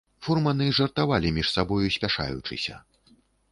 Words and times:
Фурманы 0.27 0.65
жартавалі 0.77 1.33
між 1.37 1.53
сабою 1.57 1.93
спяшаючыся. 1.99 2.83